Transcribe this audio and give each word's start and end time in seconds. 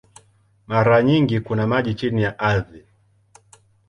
Mara 0.67 1.03
nyingi 1.03 1.39
kuna 1.39 1.67
maji 1.67 1.93
chini 1.93 2.21
ya 2.23 2.39
ardhi. 2.39 2.85